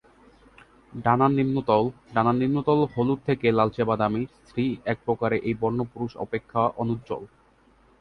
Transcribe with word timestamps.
ডানার 0.93 1.31
নিম্নতল: 1.39 1.83
ডানার 2.13 2.37
নিম্নতল 2.37 2.79
হলুদ 2.93 3.19
থেকে 3.27 3.47
লালচে-বাদামী; 3.51 4.23
স্ত্রী 4.37 4.65
প্রকারে 5.01 5.37
এই 5.41 5.55
বর্ন 5.61 5.79
পুরুষ 5.91 6.11
অপেক্ষা 6.17 6.61
অনুজ্জ্বল। 6.81 7.23